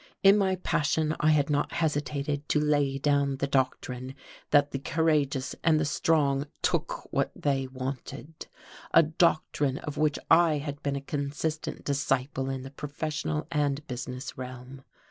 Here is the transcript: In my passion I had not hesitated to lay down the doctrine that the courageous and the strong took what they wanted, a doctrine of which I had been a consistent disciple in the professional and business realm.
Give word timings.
In 0.23 0.35
my 0.35 0.55
passion 0.55 1.15
I 1.19 1.29
had 1.29 1.51
not 1.51 1.73
hesitated 1.73 2.49
to 2.49 2.59
lay 2.59 2.97
down 2.97 3.37
the 3.37 3.45
doctrine 3.45 4.15
that 4.49 4.71
the 4.71 4.79
courageous 4.79 5.55
and 5.63 5.79
the 5.79 5.85
strong 5.85 6.47
took 6.63 7.13
what 7.13 7.31
they 7.35 7.67
wanted, 7.67 8.47
a 8.95 9.03
doctrine 9.03 9.77
of 9.77 9.97
which 9.97 10.17
I 10.27 10.57
had 10.57 10.81
been 10.81 10.95
a 10.95 11.01
consistent 11.01 11.85
disciple 11.85 12.49
in 12.49 12.63
the 12.63 12.71
professional 12.71 13.45
and 13.51 13.85
business 13.85 14.35
realm. 14.39 14.83